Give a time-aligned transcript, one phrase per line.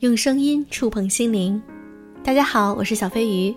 [0.00, 1.60] 用声音触碰心灵。
[2.22, 3.52] 大家好，我是小飞鱼。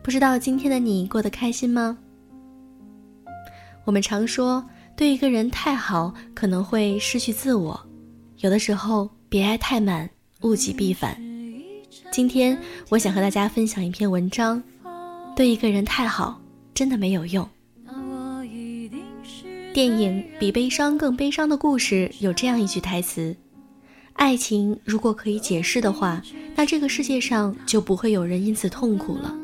[0.00, 1.98] 不知道今天的你过得开心吗？
[3.84, 7.80] 我们常说，对一个人太好，可能会失去自我。
[8.38, 10.08] 有的时候，别爱太满，
[10.42, 11.20] 物极必反。
[12.12, 12.56] 今天，
[12.88, 14.62] 我想和大家分享一篇文章：
[15.34, 16.40] 对一个人太好，
[16.72, 17.48] 真的没有用。
[19.74, 23.34] 电影《比悲伤更悲伤的故事》有这样一句台词
[24.20, 26.22] ：“爱情如果可以解释的话，
[26.54, 29.34] 那这个世界上就不会有人因此痛苦了。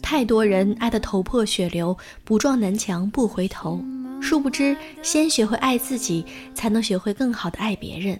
[0.00, 1.94] 太多人爱得头破血流，
[2.24, 3.84] 不撞南墙不回头，
[4.22, 6.24] 殊不知先学会爱自己，
[6.54, 8.18] 才能学会更好的爱别人。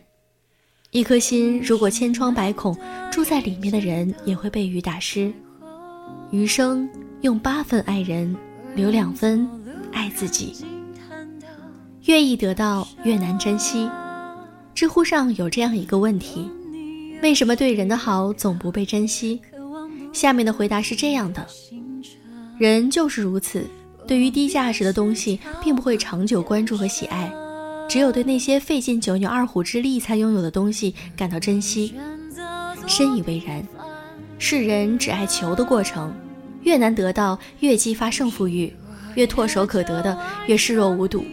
[0.90, 2.76] 一颗心如果千疮百孔，
[3.12, 5.32] 住在里面的人也会被雨打湿。
[6.32, 6.90] 余生
[7.20, 8.34] 用八分爱人，
[8.74, 9.48] 留两分
[9.92, 10.66] 爱自己。”
[12.06, 13.88] 越易得到越难珍惜。
[14.76, 16.50] 知乎上有这样一个问题：
[17.22, 19.40] 为什么对人的好总不被珍惜？
[20.12, 21.46] 下面的回答是这样的：
[22.58, 23.64] 人就是如此，
[24.06, 27.32] 对于低价值的东西，并不会长久关注和喜爱，
[27.88, 31.94] 只有对那些费尽九牛二虎之力才拥有的东西感到珍惜。
[32.86, 33.66] 深以为然。
[34.38, 36.12] 世人只爱求的过程，
[36.64, 38.70] 越难得到，越激发胜负欲；
[39.14, 41.24] 越唾手可得的，越视若无睹。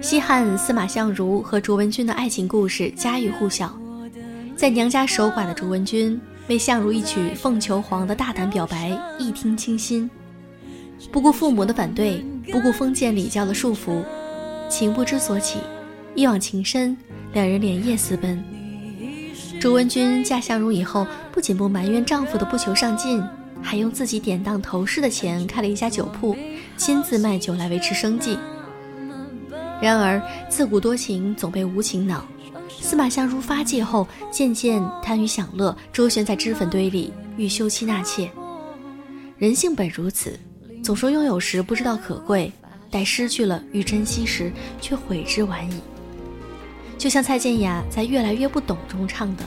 [0.00, 3.76] 西汉司马相如和卓文君的爱情故事家喻户晓，
[4.54, 10.08] 在娘家守寡的卓文君为相如一曲凤求凰的大胆表白，一听倾心，
[11.10, 14.00] 不顾父母的反对，不顾封建礼教的束缚，
[14.68, 15.58] 情不知所起，
[16.14, 16.96] 一往情深，
[17.32, 18.42] 两人连夜私奔。
[19.60, 23.20] 卓文君嫁相如以后，不仅不埋怨丈夫的不求上进，
[23.60, 26.36] 还用自己典当头饰的钱开了一家酒铺，
[26.76, 28.38] 亲自卖酒来维持生计。
[29.80, 32.24] 然而，自古多情总被无情恼。
[32.80, 38.30] 司马相如发迹后，渐渐贪于享乐，周旋在脂粉堆里，欲休妻纳妾。
[39.36, 40.38] 人性本如此，
[40.82, 42.52] 总说拥有时不知道可贵，
[42.90, 45.80] 待失去了欲珍惜时，却悔之晚矣。
[46.96, 49.44] 就像蔡健雅在《越来越不懂》中唱的：“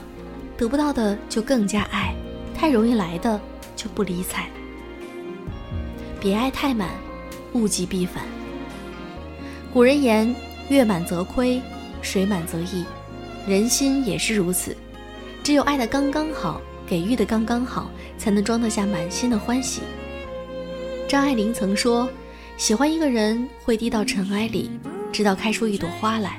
[0.58, 2.16] 得不到的就更加爱，
[2.58, 3.40] 太容易来的
[3.76, 4.50] 就不理睬。
[6.20, 6.90] 别爱太满，
[7.54, 8.24] 物极必反。”
[9.74, 10.36] 古人言
[10.68, 11.62] ：“月满则亏，
[12.02, 12.84] 水满则溢。”
[13.48, 14.76] 人心也是如此，
[15.42, 19.80] 只有爱的刚刚好，给予的刚刚好，才能装得下满心的欢喜。
[21.08, 22.10] 张爱玲曾说
[22.58, 24.70] ：“喜欢一个人会低到尘埃里，
[25.10, 26.38] 直到开出一朵花来。”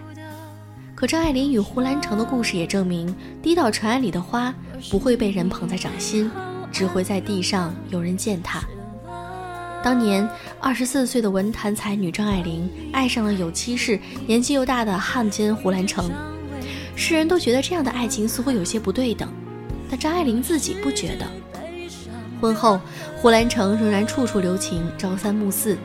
[0.95, 4.55] 可张爱玲与胡兰成的故事也证明，低到尘埃里的花
[4.91, 6.31] 不会被人捧在掌心，
[6.71, 8.63] 只会在地上有人践踏。
[9.83, 10.29] 当年
[10.61, 16.09] 二十四岁的文坛才女张爱玲爱上了有妻室、年纪又大的汉奸胡兰成，
[16.95, 19.29] 世人都觉得这样的爱情似乎有些不对等，
[19.91, 21.27] 但张爱玲自己不觉得。
[22.41, 22.81] 婚后，
[23.17, 25.77] 胡兰成仍然处处留情、朝三暮四，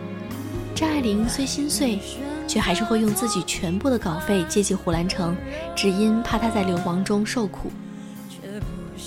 [0.75, 1.99] 张爱玲虽心碎，
[2.47, 5.35] 却还是会用自己全部的稿费接济胡兰成，
[5.75, 7.71] 只因怕他在流亡中受苦。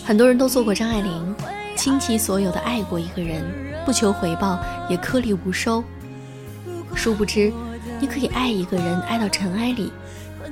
[0.04, 1.34] 很多人都做过张爱玲，
[1.80, 3.42] 倾其所有的爱过一个人。
[3.86, 5.82] 不求回报，也颗粒无收。
[6.94, 7.50] 殊不知，
[7.98, 9.90] 你可以爱一个人爱到尘埃里，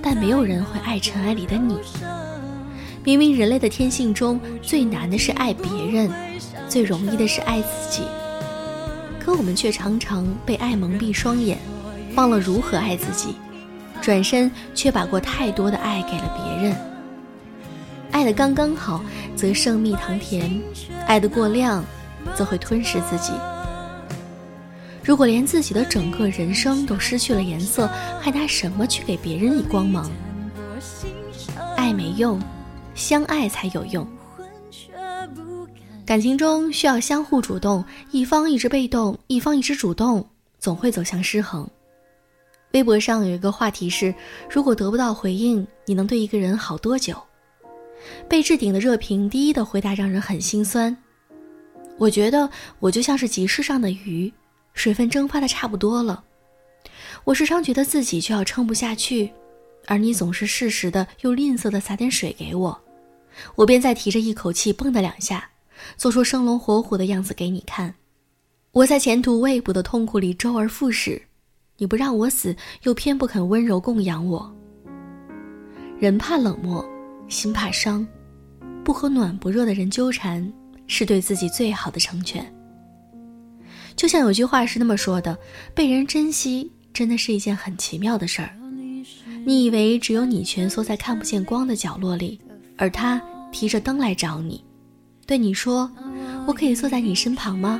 [0.02, 1.76] 但没有人会爱尘埃里的你。
[3.04, 6.10] 明明人类的天性中最难的是爱别人，
[6.66, 8.04] 最容易的是爱自己，
[9.20, 11.58] 可我们却常常被爱蒙蔽双眼，
[12.14, 13.34] 忘了如何爱自己，
[14.00, 16.74] 转身却把过太多的爱给了别人。
[18.18, 19.00] 爱的刚刚好，
[19.36, 20.60] 则胜蜜糖甜；
[21.06, 21.84] 爱的过量。
[22.36, 23.32] 则会吞噬自己。
[25.04, 27.88] 如果连自己的整个人生都失去了颜色，
[28.20, 30.10] 还拿什么去给别人以光芒？
[31.76, 32.40] 爱没用，
[32.96, 34.06] 相爱才有用。
[36.04, 41.66] 感情中需要相互主动，一方一直被动，一方一直主动，总会走向失衡。
[42.72, 44.12] 微博上有一个话题是：
[44.50, 47.16] 如果得不到回应，你能对一个人好多久？
[48.28, 50.96] 被置顶的热评，第一的回答让人很心酸。
[51.96, 52.48] 我觉得
[52.78, 54.32] 我就像是集市上的鱼，
[54.74, 56.22] 水分蒸发的差不多了。
[57.24, 59.30] 我时常觉得自己就要撑不下去，
[59.86, 62.80] 而你总是适时的又吝啬的撒点水给我，
[63.56, 65.50] 我便再提着一口气蹦跶两下，
[65.96, 67.94] 做出生龙活虎的样子给你看。
[68.72, 71.20] 我在前途未卜的痛苦里周而复始，
[71.78, 74.54] 你不让我死，又偏不肯温柔供养我。
[75.98, 76.88] 人怕冷漠，
[77.28, 78.06] 心怕伤，
[78.84, 80.52] 不和暖不热的人纠缠。
[80.90, 82.50] 是对自己最好的成全。
[83.94, 85.38] 就像有句话是那么说的
[85.76, 88.56] ：“被人珍惜，真的是一件很奇妙的事儿。”
[89.44, 92.40] 你以为只有你蜷缩在看不见光的角落里，
[92.78, 93.20] 而他
[93.52, 94.64] 提着灯来找你，
[95.26, 95.92] 对你说
[96.48, 97.78] ：“我可以坐在你身旁吗？”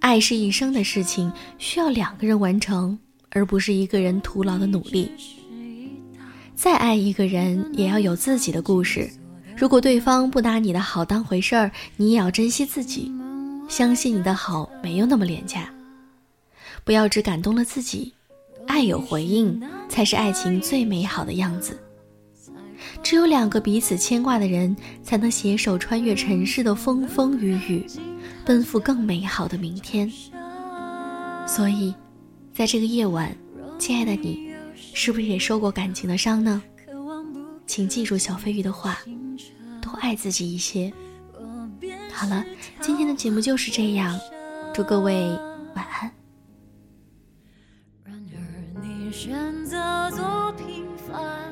[0.00, 2.98] 爱是一生的事情，需要两个人完成，
[3.30, 5.10] 而不是一个人徒劳的努力。
[6.62, 9.10] 再爱一个人，也要有自己的故事。
[9.56, 13.10] 如果对方不拿你的好当回事儿，你也要珍惜自己，
[13.66, 15.70] 相信你的好没有那么廉价。
[16.84, 18.12] 不要只感动了自己，
[18.66, 19.58] 爱有回应
[19.88, 21.80] 才是爱情最美好的样子。
[23.02, 27.86] 只有两个彼此牵挂的人，才能携手穿越尘世的风风雨雨，
[28.44, 30.12] 奔赴更美好的明天。
[31.46, 31.94] 所以，
[32.52, 33.34] 在这个夜晚，
[33.78, 34.49] 亲爱的你，
[34.94, 36.62] 是不是也受过感情的伤呢？
[37.66, 38.98] 请记住小飞鱼的话，
[39.80, 40.92] 多爱自己一些。
[42.12, 42.44] 好了，
[42.80, 44.18] 今天的节目就是这样，
[44.74, 45.28] 祝各位
[45.74, 46.10] 晚安。
[48.04, 51.49] 然而你选择做平凡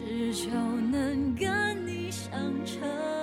[0.00, 0.50] 只求
[0.90, 2.32] 能跟你相
[2.64, 3.19] 称。